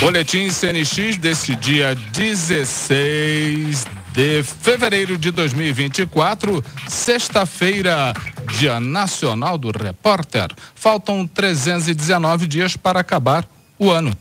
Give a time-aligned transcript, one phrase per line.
[0.00, 8.14] Boletim CNX desse dia 16 de fevereiro de 2024, sexta-feira,
[8.56, 10.50] Dia Nacional do Repórter.
[10.72, 13.44] Faltam 319 dias para acabar
[13.76, 14.16] o ano.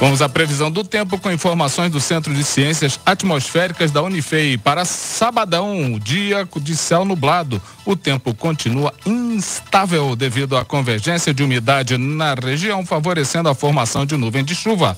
[0.00, 4.58] Vamos à previsão do tempo com informações do Centro de Ciências Atmosféricas da Unifei.
[4.58, 7.62] Para sabadão, dia de céu nublado.
[7.84, 14.16] O tempo continua instável devido à convergência de umidade na região, favorecendo a formação de
[14.16, 14.96] nuvem de chuva.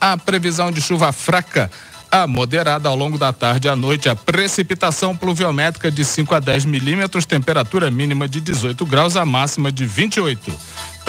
[0.00, 1.70] A previsão de chuva fraca
[2.10, 4.08] a moderada ao longo da tarde e à noite.
[4.08, 9.70] A precipitação pluviométrica de 5 a 10 milímetros, temperatura mínima de 18 graus, a máxima
[9.70, 10.52] de 28.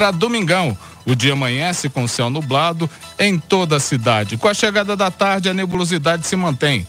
[0.01, 4.35] Para domingão, o dia amanhece com céu nublado em toda a cidade.
[4.35, 6.87] Com a chegada da tarde, a nebulosidade se mantém.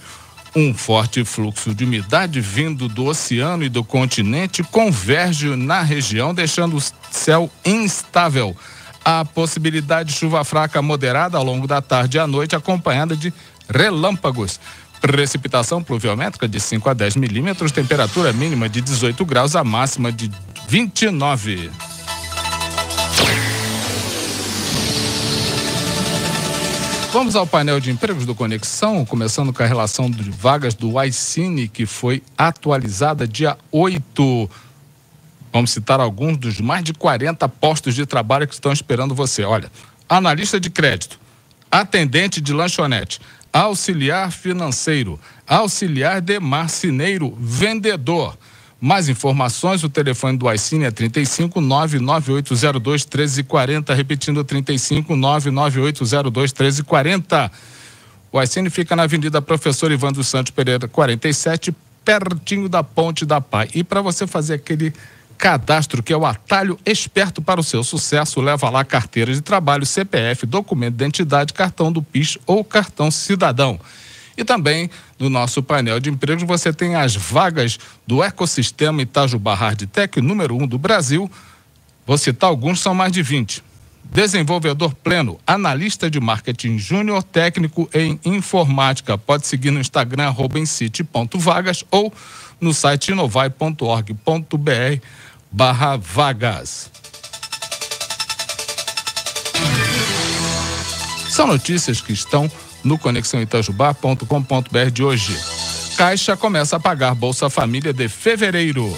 [0.57, 6.79] Um forte fluxo de umidade vindo do oceano e do continente converge na região, deixando
[6.79, 8.57] o céu instável.
[9.05, 13.31] A possibilidade de chuva fraca moderada ao longo da tarde e à noite, acompanhada de
[13.69, 14.59] relâmpagos.
[15.03, 20.31] Precipitação pluviométrica de 5 a 10 milímetros, temperatura mínima de 18 graus, a máxima de
[20.67, 21.71] 29.
[27.13, 31.69] Vamos ao painel de empregos do Conexão, começando com a relação de vagas do iCine,
[31.69, 34.51] que foi atualizada dia 8.
[35.53, 39.45] Vamos citar alguns dos mais de 40 postos de trabalho que estão esperando você.
[39.45, 39.71] Olha,
[40.09, 41.21] analista de crédito,
[41.71, 43.21] atendente de lanchonete,
[43.53, 48.39] auxiliar financeiro, auxiliar de marceneiro, vendedor.
[48.85, 57.53] Mais informações, o telefone do iCine é 35 99802 1340, repetindo 35 99802 1340.
[58.33, 61.73] O iCine fica na Avenida Professor Ivan dos Santos Pereira, 47,
[62.05, 63.69] pertinho da Ponte da Pai.
[63.73, 64.93] E para você fazer aquele
[65.39, 69.87] cadastro, que é o atalho esperto para o seu sucesso, leva lá carteira de trabalho,
[69.87, 73.79] CPF, documento de identidade, cartão do PIS ou cartão cidadão.
[74.43, 80.21] E também no nosso painel de empregos você tem as vagas do ecossistema Itajubá Hardtech,
[80.21, 81.31] número 1 um do Brasil.
[82.05, 83.63] Vou citar alguns, são mais de 20.
[84.03, 89.17] Desenvolvedor pleno, analista de marketing júnior, técnico em informática.
[89.17, 90.59] Pode seguir no Instagram, arroba
[91.37, 92.13] vagas ou
[92.61, 95.07] no site inovai.org.br
[95.53, 96.91] barra vagas.
[101.31, 102.51] São notícias que estão
[102.85, 105.39] no conexãoitajubá.com.br de hoje.
[105.97, 108.97] Caixa começa a pagar Bolsa Família de fevereiro.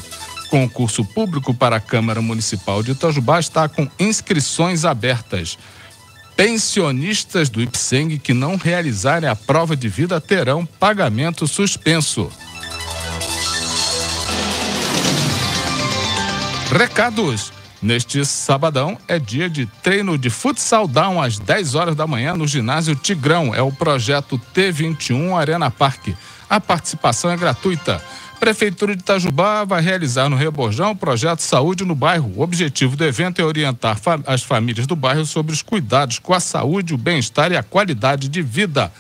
[0.49, 5.59] Concurso público para a Câmara Municipal de Itajubá está com inscrições abertas.
[6.37, 12.31] Pensionistas do IPSENG que não realizarem a prova de vida terão pagamento suspenso.
[16.71, 17.54] Recados.
[17.85, 22.47] Neste sabadão é dia de treino de futsal down às 10 horas da manhã no
[22.47, 23.55] ginásio Tigrão.
[23.55, 26.17] É o projeto T21 Arena Parque.
[26.49, 28.03] A participação é gratuita.
[28.41, 32.33] Prefeitura de Itajubá vai realizar no Reborjão o projeto Saúde no Bairro.
[32.35, 36.41] O objetivo do evento é orientar as famílias do bairro sobre os cuidados com a
[36.41, 38.91] saúde, o bem-estar e a qualidade de vida.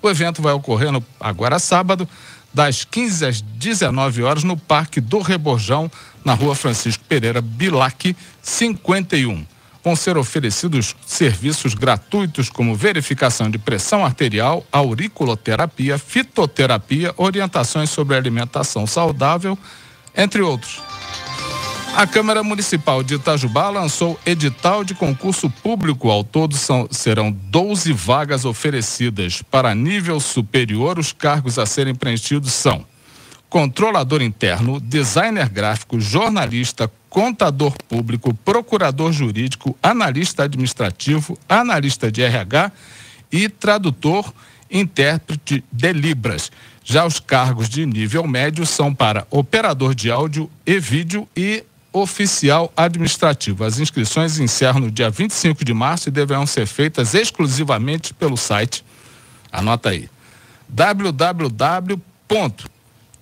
[0.00, 2.08] O evento vai ocorrer no, agora sábado,
[2.52, 5.90] das 15 às 19 horas, no Parque do Reborjão,
[6.24, 9.46] na rua Francisco Pereira Bilac, 51.
[9.82, 18.86] Vão ser oferecidos serviços gratuitos como verificação de pressão arterial, auriculoterapia, fitoterapia, orientações sobre alimentação
[18.86, 19.58] saudável,
[20.14, 20.89] entre outros.
[22.00, 26.08] A Câmara Municipal de Itajubá lançou edital de concurso público.
[26.08, 29.42] Ao todo são, serão 12 vagas oferecidas.
[29.42, 32.86] Para nível superior, os cargos a serem preenchidos são
[33.50, 42.72] controlador interno, designer gráfico, jornalista, contador público, procurador jurídico, analista administrativo, analista de RH
[43.30, 44.32] e tradutor
[44.70, 46.50] intérprete de Libras.
[46.82, 52.72] Já os cargos de nível médio são para operador de áudio e vídeo e oficial
[52.76, 53.64] administrativo.
[53.64, 58.84] As inscrições encerram no dia 25 de março e deverão ser feitas exclusivamente pelo site.
[59.50, 60.08] Anota aí.
[60.68, 62.00] www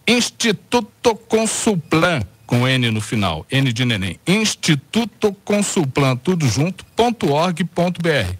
[0.06, 4.18] Instituto Consulplan, com N no final, N de neném.
[4.26, 8.34] Instituto Consulplan, tudo junto, ponto org, ponto br.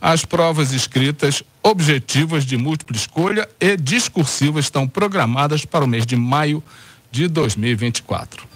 [0.00, 6.16] As provas escritas, objetivas de múltipla escolha e discursivas estão programadas para o mês de
[6.16, 6.62] maio
[7.10, 8.46] de 2024.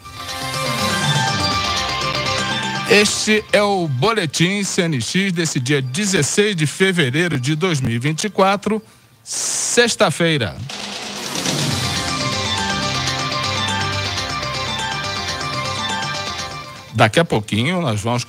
[2.90, 8.82] Este é o Boletim CNX desse dia 16 de fevereiro de 2024,
[9.22, 10.56] sexta-feira.
[16.94, 18.24] Daqui a pouquinho nós vamos